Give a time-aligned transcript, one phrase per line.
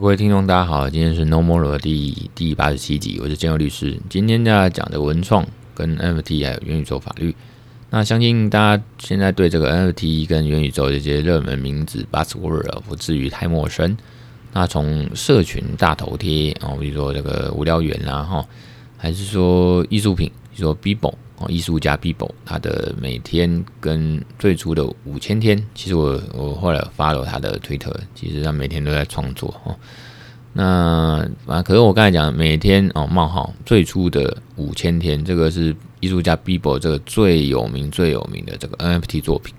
[0.00, 3.98] 各位听众，大家好，今天是 No More 的第第八十七集，我是建佑律师。
[4.08, 7.36] 今天呢讲的文创跟 NFT 还有元宇宙法律。
[7.90, 13.94] 那相信大家现在对这个 NFT 跟元宇宙这些热门名字 Buzzword 不至于太陌生。
[14.54, 18.46] 那从社群大头贴哦，比如说这个无聊猿啦哈，
[19.02, 29.74] 还是说艺术品，说 Bibo 哦，艺术家 Bibo，他的每天跟最初的五千天，其实我我后来发了他的推特，其实他每天都在创作哦。
[30.52, 39.54] 那啊，可是我刚才讲每天哦冒号最初的五千天，这个是艺术家 Bibo 这个最有名最有名的这个 NFT 作品。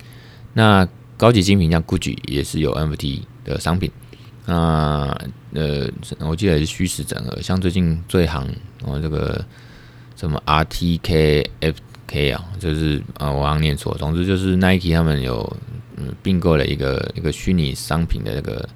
[0.53, 0.87] 那
[1.17, 3.89] 高级精品像 Gucci 也是有 NFT 的商品。
[4.51, 5.17] 那
[5.53, 5.87] 呃，
[6.19, 8.47] 我记得是虚实整合，像最近最行
[8.83, 9.43] 哦这个。
[10.17, 13.97] 什么 RTKFK 啊，就是啊，我刚念错。
[13.97, 15.57] 总之就是 Nike 他们有
[15.97, 18.69] 嗯并购了一个一个虚拟商品的那个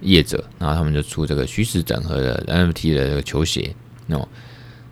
[0.00, 3.74] 业者，然后他们就出这个虚实整合的 NFT 的这个球鞋
[4.08, 4.26] 哦。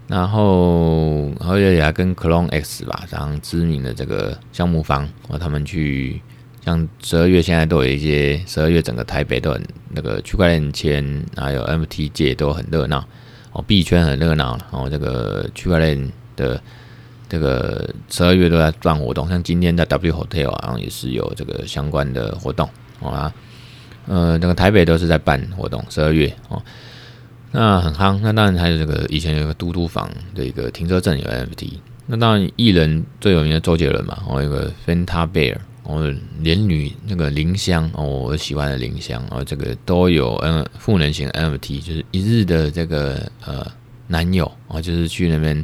[0.06, 6.20] 然后而且也跟 Clone X 吧，然后知名的这个项目方，哦，他们去
[6.64, 13.04] 像十二月现在都有一些十二月整个台北都很那个区块链圈还有 M T 界都很热闹。
[13.56, 16.60] 哦，币圈很热闹，然后这个区块链的
[17.28, 22.68] 这个十二月都在办活动，像今天在 W Hotel 啊，后也是有这个相关的活动，
[22.98, 23.32] 好啊，
[24.08, 26.60] 呃，那个台北都是在办活动，十二月哦，
[27.52, 28.18] 那很夯。
[28.20, 31.74] 那当然还有这个以前有个嘟嘟房的一个停车证有 NFT，
[32.06, 35.58] 那当然艺人最有名的周杰伦嘛，哦，有个 Fanta Bear。
[35.84, 43.70] 哦，连女那个林香哦，我喜欢的林香哦，这个都有嗯，赋能型 NFT，就是一日的这个呃
[44.06, 45.62] 男友哦，就是去那边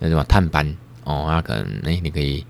[0.00, 0.66] 那什么探班
[1.04, 2.44] 哦，他可能哎、你可以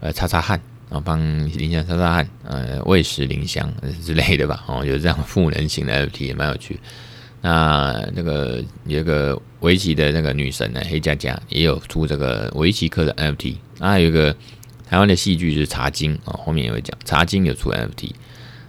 [0.00, 1.18] 呃擦擦汗，然后帮
[1.56, 3.72] 林香擦擦汗，呃喂食林香
[4.04, 6.78] 之类的吧，哦，有这样赋能型的 NFT 也蛮有趣。
[7.40, 14.36] 那那个有一个围棋的那个女神呢，黑佳佳也有出这个围棋课的 NFT，那还有一个。
[14.90, 18.10] 台湾的戏剧是《茶金》啊，后面也会讲《茶金》有出 NFT，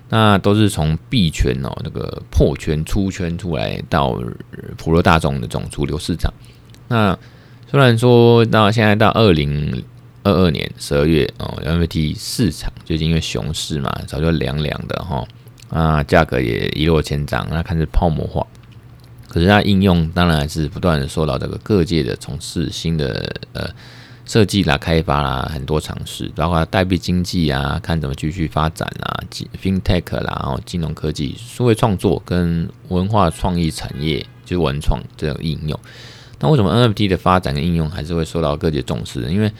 [0.09, 4.21] 那都是从币圈哦，那个破圈出圈出来到
[4.77, 6.31] 普罗大众的这种主流市场。
[6.89, 7.17] 那
[7.71, 9.83] 虽然说到现在到二零
[10.21, 15.27] 二二年十二月哦，NFT 市场最近因为熊市嘛，早就凉凉的哈
[15.71, 18.45] 啊，价格也一落千丈，那看是泡沫化。
[19.27, 23.67] 可是它应用当然还是不断的受到这个各界的从事新的呃。
[24.31, 29.21] 设计啦、开发啦，很多尝试，包括代币经济啊，看怎么继续发展啦
[29.61, 35.77] ，FinTech 啦，然后金融科技、数位创作跟文化创意产业，就是文创这种应用。
[36.39, 39.21] 那为什么 NFT 的发展跟应用还是会受到各界重视？
[39.23, 39.51] 因为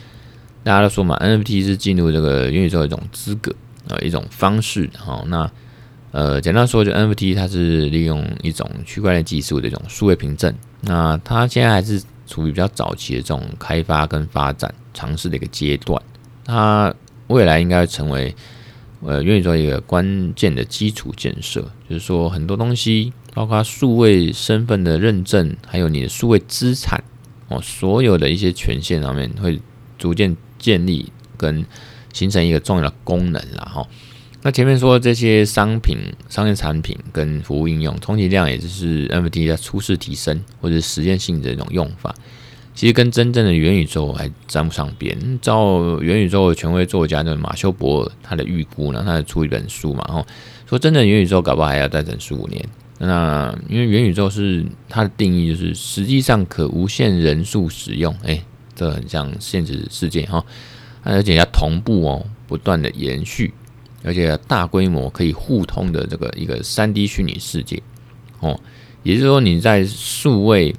[0.64, 3.54] 大家都说嘛，NFT 是进入这个元宇宙的一种资格
[3.90, 4.90] 啊，一种方式。
[4.98, 5.52] 好，那
[6.12, 10.56] 呃，简单说，就 NFT 它是利用一种区块链技术的一种数位凭证。
[10.80, 12.02] 那它现在还是。
[12.32, 16.02] 处于比较早期的这种开发跟发展尝试的一个阶段，
[16.46, 16.96] 它
[17.28, 18.34] 未来应该成为
[19.02, 21.70] 呃愿意做一个关键的基础建设。
[21.90, 27.04] 就是说，很多东西，包括数位身份的认证，还有你的数位资产
[27.50, 29.60] 哦，所有的一些权限上面会
[29.98, 31.66] 逐渐建立跟
[32.14, 33.86] 形成一个重要的功能了哈。
[34.44, 35.98] 那前面说这些商品、
[36.28, 42.14] 商业产品跟服务应用，充其量也就是 NFT 在初试提升或者实验性的这种用法，
[42.74, 45.16] 其实跟真正的元宇宙还沾不上边。
[45.42, 50.26] 照元宇宙的权威作家的马修博尔他的预估呢，他出一本书嘛，哦，
[50.68, 52.66] 说真正元宇宙搞不好还要再等十五年。
[52.98, 58.40] 那因为元宇宙是它的定义，就是实际上可无限人数使用，哎、
[58.76, 60.44] 这很像现实世界哈，
[61.04, 63.54] 而且要同步哦，不断的延续。
[64.04, 67.82] 而且大规模可以互通的这个一个三 D 虚拟世界，
[68.40, 68.60] 哦，
[69.04, 70.76] 也就是说你在数位，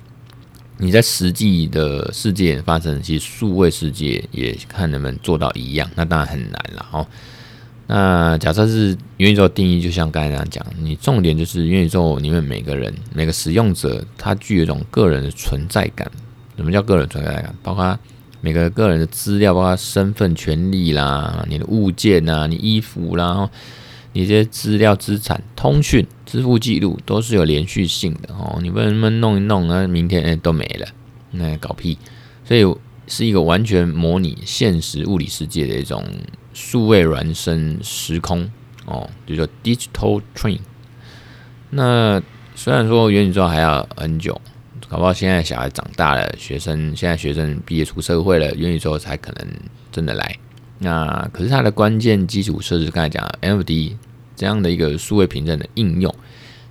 [0.79, 7.07] 你在实际的世界发生，其实数位世界也看能不能做到一样，那当然很难了哦。
[7.87, 16.11] 那假设是元宇宙定义，就像刚才那样讲，你重点就是元宇宙里面每个人每个使用者，他具有一种个人的存在感。
[16.57, 17.55] 什么叫个人存在感？
[17.63, 17.99] 包括。
[18.45, 23.49] 每个个人的资料，包括身份、权利啦，你的物件呐，你衣服啦，
[24.13, 28.59] 你这些资料、资产、通讯、支付记录都是有连续性的哦。
[28.61, 30.89] 你不能弄一弄啊，明天哎都没了，
[31.31, 31.97] 那搞屁！
[32.45, 32.67] 所以
[33.07, 36.05] 是一个完全模拟现实物理世界的一种
[36.53, 38.51] 数位孪生时空
[38.87, 40.59] 哦，就叫 digital twin。
[41.71, 42.21] 那
[42.57, 44.41] 虽然说元宇宙还要很久。
[44.93, 49.49] 搞不现在小孩长大了，学生现在学生毕业出社会了，元宇宙才可能
[49.91, 50.37] 真的来。
[50.79, 53.95] 那可是它的关键基础设施，刚才讲 NFT
[54.37, 56.15] 这样的一个数位凭证的应用，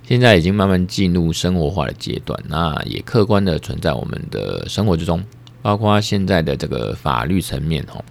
[0.06, 5.20] 现在已经慢慢进入生活化的阶段，那也客观的存在我们的生活之中，
[5.60, 8.04] 包括现在的这个法律层面吼，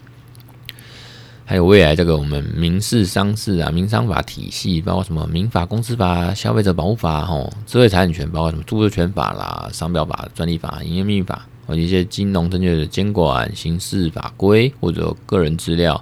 [1.52, 16.02] 还有未来这个我们民事、商事啊、民商法体系，包括什么民法、公司法、消费者保护法吼，智慧财产权，包括什么著作权法啦、商标法、专利法、营业秘密法，或者一些金融证券的监管、刑事法规或者个人资料。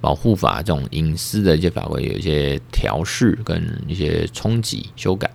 [0.00, 5.30] 保护法这种隐私的一些法规有一些调试跟一些冲击修改，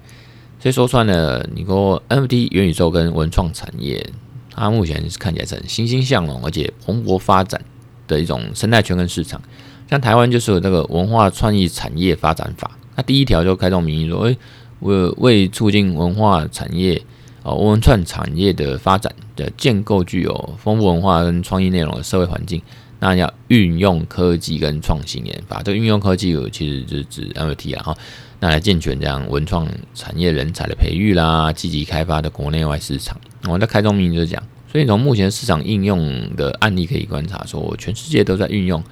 [0.60, 4.06] 所以说算了，你说 NFT 元宇宙跟文创产业，
[4.52, 7.64] 它目前是看起来是很欣欣向荣而且蓬勃发展
[8.08, 9.42] 的一种生态圈跟市场。
[9.90, 14.38] 像台湾就是有那个文化创意产业发展法，那第一条就开宗明义说，诶，
[14.80, 17.02] 为为促进文化产业
[17.44, 22.62] 啊文创产业的发展的建构具有丰富文化跟创意内容的社会环境。
[22.98, 27.96] 那要运用科技跟创新研发，这个运用科技其实就指 NFT 啊哈，
[28.40, 33.20] 那来健全这样文创产业人才的培育啦，积极开发的国内外市场。
[33.48, 34.42] 我在开宗明义就是讲，
[34.76, 38.84] 所以从目前市场应用的案例可以观察，说全世界都在运用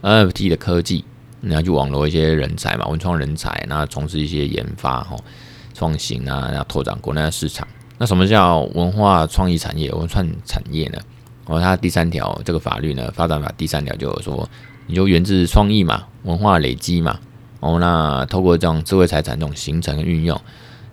[0.00, 1.04] NFT 的科技，
[1.40, 5.16] 然后去网罗一些人才嘛，文创人才，那从事一些研发哈、
[5.74, 7.66] 创新啊，然后拓展国内的市场。
[7.98, 10.98] 那什么叫文化创意产业、文创产业呢？
[11.46, 14.48] 哦，它第三条这个法律呢，发展法第三条就有说，
[14.86, 17.18] 你就源自创意嘛，文化累积嘛。
[17.58, 20.40] 哦，那透过这种智慧财产这种形成运用，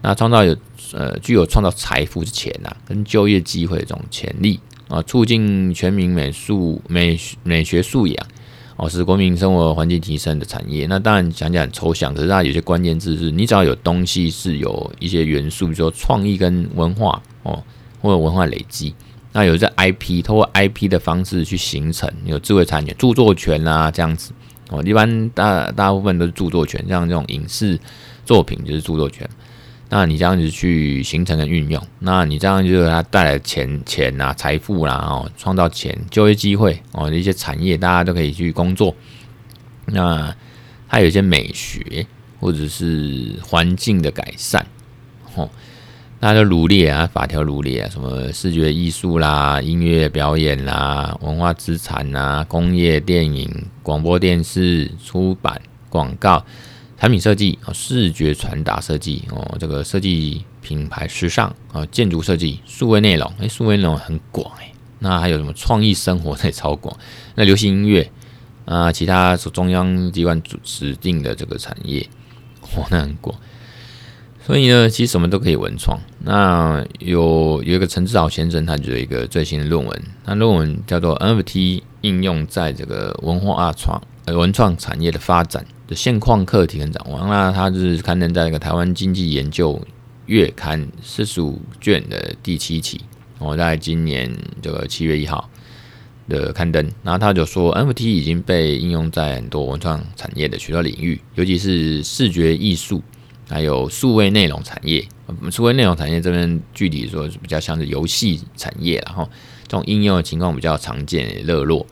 [0.02, 0.56] 那创造有
[0.94, 8.28] 呃具有创造财富之潜呐，跟就业机会的这种潜力啊，促进全民美术美美学素养
[8.78, 10.86] 哦，使国民生活环境提升的产业。
[10.88, 17.62] 那当然讲讲很抽象，可是它有些关键字是，你只要有东西是有一些元素，比如说创意跟文化哦，
[18.02, 18.96] 或者文化累积。
[19.32, 24.32] 那有这 IP，通过 IP 的方式去形成有智慧产权、著作权啊这样子
[24.70, 27.78] 哦，一般大大部分都是著作权，像这种影视
[28.26, 29.30] 作品就是著作权。
[29.90, 38.96] 那你这样子去形成跟运用，那你这样就是它带来钱钱啊、财富啦哦，创造钱、就业机会哦，一些产业大家都可以去工作。
[39.86, 40.34] 那
[40.88, 42.06] 还有一些美学
[42.40, 44.66] 或者是环境的改善，
[45.36, 45.50] 哦。
[46.22, 53.50] 那就罗列啊，法条罗列啊，什么视觉艺术啦、音乐表演啦、文化资产啦、工业、电影、
[53.82, 56.46] 广播电视、出版、广告、
[57.00, 64.70] 产品设计啊、视觉传达设计哦，这个设计品牌、时尚啊、建筑设计、数位内容，哎，数位内容很广哎。
[65.00, 66.94] 那还有什么创意生活也超广。
[67.36, 68.12] 那流行音乐
[68.66, 72.06] 啊，其他中央机关指定的这个产业，
[72.76, 73.34] 哇，那很广。
[74.46, 75.98] 所以呢，其实什么都可以文创。
[76.26, 87.28] 那有有一个陈志豪先生，他就有一个最新的论文，那论文叫做 NFT 应用在这个文化创呃文创产业的发展的现况、课题跟展望。
[87.28, 89.82] 那他是刊登在一个台湾经济研究
[90.28, 93.02] 月刊四十五卷的第七期，
[93.40, 94.32] 我在今年
[94.62, 95.50] 这个七月一号
[96.28, 96.88] 的刊登。
[97.02, 103.02] 然后他就说，NFT 已经被应用在很多文创产业的许多领域，尤其是视觉艺术。
[103.52, 105.04] 还有数位内容产业，
[105.50, 109.28] 数位内容产业这边具体说是比较像是游戏产业，然后
[109.64, 111.84] 这种应用的情况比较常见热络。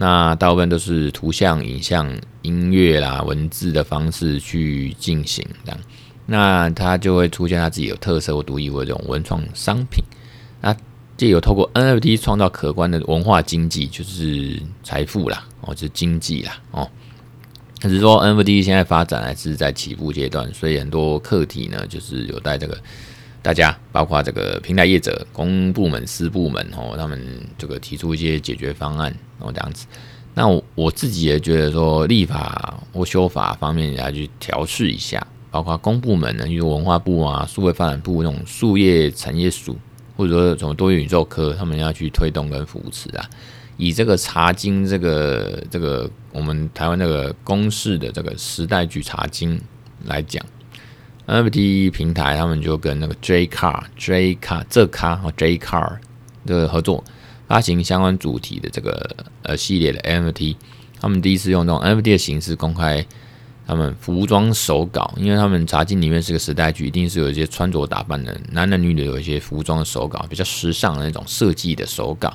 [0.00, 5.78] 那大部分都是图像、影像、音乐啦、文字的方式去进行这样，
[6.24, 10.02] 那它就会出现它自己有特色或独一无二这种文创商品。
[10.62, 10.74] 那
[11.18, 16.90] 借由透过 NFT 创造可观的文化经济，就是财富啦，哦，就是经济啦，哦。
[17.78, 22.78] 只是说 NFT 现在发展还是在起步阶段，所以很多课题呢，就是有待这个
[23.42, 27.22] 大家，包括这个平台业者、公部门、私部门哦，他们
[27.58, 29.86] 这个提出一些解决方案哦，这样子。
[30.34, 39.76] 那我我自己也觉得说，立法或修法方面也要去调试一下，包括公部门呢，比如文化部啊、数位发展部那种数业产业署，
[40.16, 43.28] 或者说什么多元宇宙科，他们要去推动跟扶持啊。
[43.76, 49.60] 以这个茶经这个这个我们台湾那个公式的这个时代剧茶经
[50.04, 50.44] 来讲
[51.26, 55.96] ，NFT 平台他们就跟那个 J Car J Car 这卡和 J Car
[56.46, 57.02] 的合作
[57.50, 60.54] 发行相关主题的这个呃系列的 NFT，
[61.00, 63.04] 他们第一次用这种 NFT 的形式公开
[63.66, 72.32] 他们服装手稿，因为他们茶经里面是个时代剧，一定是有一些穿着打扮的男男女女有一些服装的手稿，比较时尚的那种设计的手稿。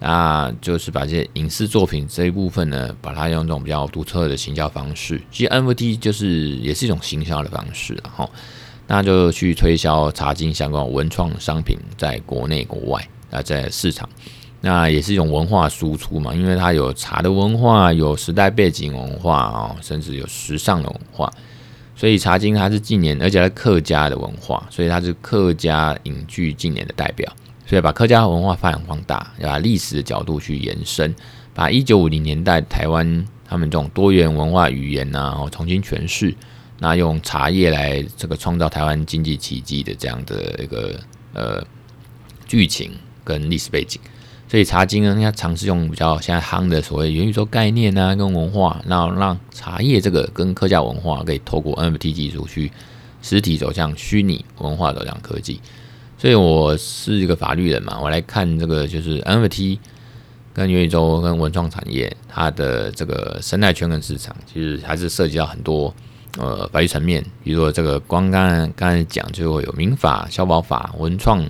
[0.00, 8.28] 那就是把这些影视作品这一部分呢，把它用这种比较独特的行销方式，其实 NFT 就是也是一种行销的方式，然后
[8.88, 14.08] 那就去推销茶经相关文创商品，在国内国外啊，在市场，
[14.60, 21.32] 那也是一种文化输出嘛，因为它有茶的文化，有时代背景文化啊，甚至有时尚的文化，
[21.94, 27.32] 所以茶金它是近年，而且是客家的文化，所以它是客家影剧近年的代表。
[27.66, 31.14] 所以把客家文化发扬光大，要把历史的角度去延伸，
[31.52, 36.34] 把一九五零年代台湾他们这种多元文化语言呐，然后重新诠释，
[36.78, 40.98] 那用茶叶来这个创造台湾经济奇迹的这样的一个
[41.34, 41.62] 呃
[42.46, 42.90] 剧情
[43.22, 44.00] 跟历史背景。
[44.50, 52.72] 所以茶经呢，它尝试用比较现在夯的所谓元宇宙概念啊，跟文化，然后让茶叶这个跟客家文化可以透过 NFT 技术去
[53.20, 55.60] 实体走向虚拟文化走向科技。
[56.16, 59.78] 所以我是一个法律人嘛，我来看这个就是 NFT
[60.54, 65.94] 跟元宇宙跟文创产业它的这个生态圈跟市场，其实还是涉及到很多
[66.38, 71.46] 呃法律层面，比如说这个光刚刚才讲就会有民法、消保法、文创。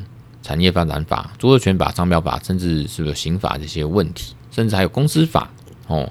[0.49, 5.51] 产业发展法、著作权法、商标法，甚至是不是刑法这些问题，甚至还有公司法
[5.89, 6.11] 哦，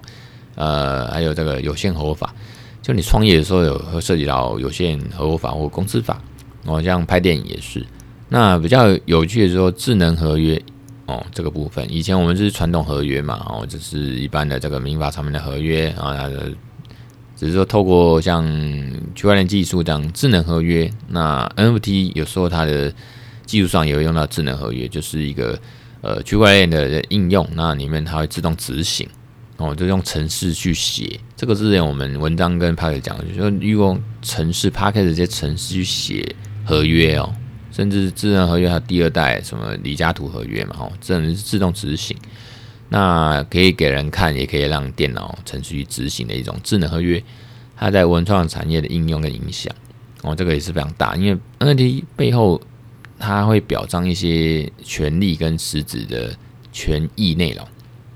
[0.54, 2.36] 呃，还有这个有限合伙法。
[2.84, 6.22] 就你创业的时候，有会涉及到有限合伙法或公司法
[6.66, 7.84] 哦，像拍电影也是。
[8.30, 10.62] 那比较有趣的是说，智能合约
[11.08, 16.30] 哦，这个部分，以前我们是传统合约嘛，哦，就是一般的这个民法上面的合约啊，
[17.36, 18.46] 只是说透过像
[19.16, 22.94] 区块链技术这样智能合约，那 NFT 有时候它的。
[23.48, 25.58] 技术上也会用到智能合约，就是一个
[26.02, 29.08] 呃区块链的应用，那里面它会自动执行，
[29.56, 31.18] 哦，就用程式去写。
[31.36, 36.36] 这个之前我们文章跟 Park 讲，就是说用程式 Parker 这些程式去写
[36.66, 37.34] 合约哦，
[37.72, 42.18] 甚至智能合约它第二代什么离家图合约嘛，哦，这是自动执行，
[42.90, 47.24] 那可以给人看，也可以让电脑程序去执行的一种智能合约，
[47.78, 49.74] 它在文创产业的应用跟影响，
[50.22, 52.62] 哦，这个也是非常大，因为 NFT 背后。
[53.20, 56.36] 它会表彰一些权利跟实质的
[56.72, 57.68] 权益内容。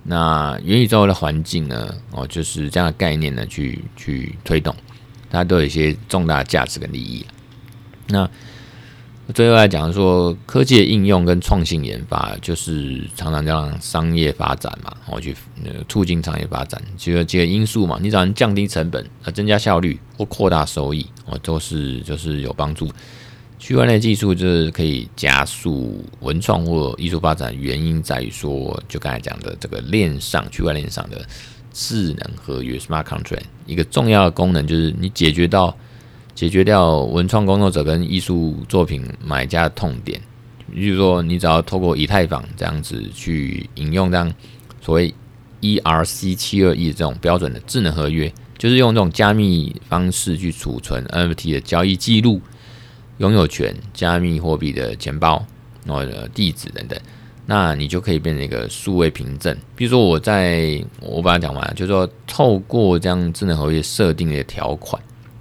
[0.03, 1.93] 那元宇宙的环境呢？
[2.11, 4.75] 哦，就是这样的概念呢，去去推动，
[5.29, 7.25] 它都有一些重大价值跟利益。
[8.07, 8.29] 那
[9.33, 15.35] 最后来讲说，科技的应用跟创新研发，就是常常让商业发展嘛，然后去
[15.87, 17.97] 促进商业发展，几个几个因素嘛。
[18.01, 22.91] 你只要能降低成本，呃，增加效率或扩大收益，哦，都是就是有帮助。
[23.61, 31.23] 区块链技术就是可以加速文创或艺术发展，原因在于说，就刚才讲的这个链上区块链上的
[31.71, 35.77] 智能合约 （smart contract） 一个重要的功能，就是你解决到
[36.33, 40.19] 解决掉文创工作者跟艺术作品买家的痛点。
[40.73, 44.33] 比如说，你只要透过以太坊这样子去引用这样
[44.81, 45.13] 所谓
[45.61, 52.41] ERC 七二一这种标准的智能合约，就是用这种加密方式去储存 NFT 的交易记录。
[53.21, 55.45] 拥有权、加密货币的钱包、
[55.85, 56.99] 或者地址等等，
[57.45, 59.55] 那你就可以变成一个数位凭证。
[59.75, 64.99] 比如说，我在我把它讲完，就是说透过这样智能合约设定的条款，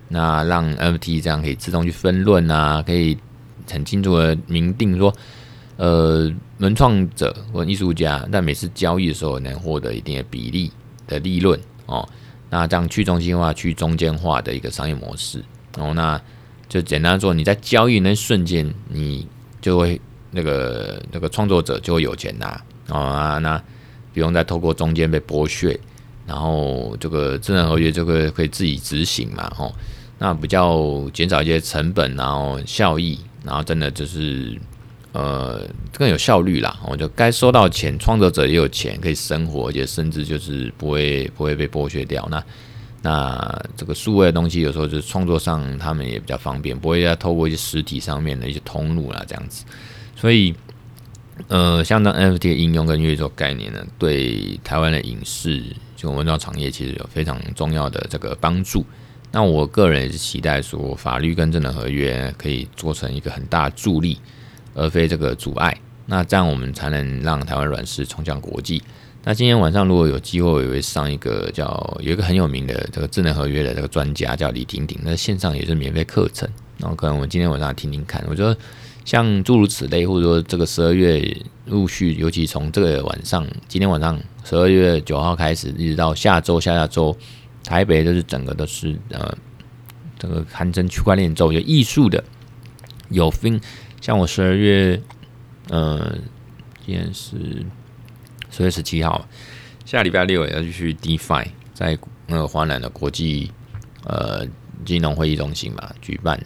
[0.09, 3.17] 那让 NFT 这样可以自动去分润啊，可以
[3.71, 5.11] 很清楚的明定说，
[5.79, 10.71] 呃，文创者或艺术家在每次交易的时候能获得一定的比例
[11.07, 12.07] 的利润哦。
[12.51, 15.43] 那这样去中心化、去中间化的一个商业模式
[15.79, 16.21] 哦，那。
[16.71, 19.27] 就简单说，你在交易那瞬间，你
[19.61, 20.01] 就会
[20.31, 22.47] 那个那个创作者就会有钱拿
[22.89, 23.61] 啊，那
[24.15, 25.79] 不用再透过中间被剥削，
[26.27, 29.75] 然后这个智能合约这个可以自己执行嘛，吼，
[30.19, 34.57] 那比较减少一些成本，然后效益，然后真的就是
[35.11, 35.61] 呃
[35.93, 36.79] 更有效率啦。
[36.87, 42.29] 我就该收到钱，创作者也有钱可以生活，而且甚至就是不会不会被剥削掉。
[42.31, 42.41] 那
[43.03, 49.65] 那这个数位的东西，有时候就是创作上他们也比较方便，不会要透过一些实体上面的一些通路啦，这样子。
[50.15, 50.55] 所以，
[51.49, 55.65] 呃，像当 NFT 的应用跟元宇宙概念呢，对台湾的影视
[55.97, 58.85] 就文创产业其实有非常重要的这个帮助。
[59.33, 64.19] 那我个人也是期待说，法律跟智能合约可以做成一个很大的助力，
[64.75, 65.75] 而非这个阻碍。
[66.05, 68.83] 那这样我们才能让台湾软实冲向国际。
[69.23, 76.49] 那今天晚上如果有机会，我也会上一个叫有一个很有名的这个智能合约的这个专家叫李婷婷，那线上也是免费课程，
[76.79, 78.25] 然后可能我今天晚上听听看。
[78.31, 78.57] 我觉得
[79.05, 81.37] 像诸如此类，或者说这个十二月
[81.67, 87.15] 陆续，尤其从这个晚上，今天晚上十二月九号开始，一直到下周、下下周，
[87.63, 89.37] 台北都是整个都是呃
[90.19, 92.25] 这个堪称区块链周，有艺术的，
[93.11, 93.61] 有分
[94.01, 94.99] 像我十二月，
[95.69, 96.17] 呃，
[96.87, 97.37] 今天是。
[98.51, 99.27] 十月十七号，
[99.85, 103.51] 下礼拜六也要去 DeFi，在那个华南的国际
[104.05, 104.47] 呃
[104.85, 106.39] 金融会议中心嘛举办，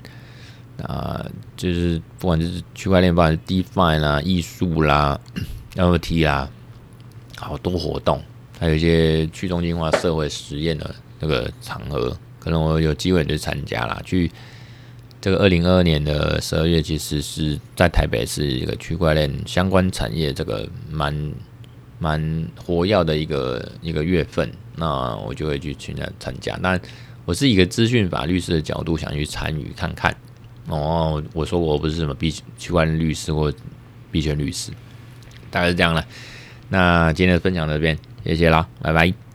[0.83, 1.25] 啊、
[1.57, 5.21] 就是不管就是区块链，不管是 DeFi 啦、艺术啦、
[5.75, 6.51] NFT 啦，
[7.37, 8.23] 好多活动，
[8.59, 14.01] 还有一些去中心化社会实验的那个场合可能我有机会就参加啦。
[14.05, 14.31] 去
[15.21, 21.33] 这个二零二二年的十二月，其实是在台北是一个区块链相关产业这个蛮
[21.99, 26.57] 蛮活跃的一个一个月份，那我就会去去那参加。
[26.61, 26.79] 那
[27.25, 30.15] 我是一个资讯法律师的角度想去参与看看。
[30.69, 33.53] 哦，我说我不是什么币区块链律师或
[34.11, 34.71] 币圈律师，
[35.51, 36.05] 大概是这样了。
[36.69, 39.34] 那今天的分享到这边，谢谢啦，拜拜。